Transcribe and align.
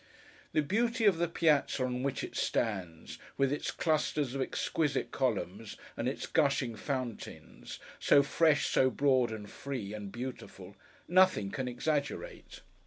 The 0.53 0.63
beauty 0.63 1.05
of 1.05 1.19
the 1.19 1.27
Piazza, 1.27 1.85
on 1.85 2.01
which 2.01 2.23
it 2.23 2.35
stands, 2.35 3.19
with 3.37 3.53
its 3.53 3.69
clusters 3.69 4.33
of 4.33 4.41
exquisite 4.41 5.11
columns, 5.11 5.77
and 5.95 6.07
its 6.09 6.25
gushing 6.25 6.75
fountains—so 6.75 8.23
fresh, 8.23 8.65
so 8.65 8.89
broad, 8.89 9.29
and 9.31 9.47
free, 9.47 9.93
and 9.93 10.11
beautiful—nothing 10.11 11.51
can 11.51 11.67
exaggerate. 11.67 12.61